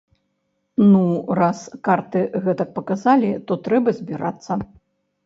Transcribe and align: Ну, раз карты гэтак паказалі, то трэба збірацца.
Ну, 0.93 1.01
раз 1.39 1.59
карты 1.87 2.21
гэтак 2.45 2.69
паказалі, 2.79 3.29
то 3.51 3.59
трэба 3.69 3.89
збірацца. 3.99 4.59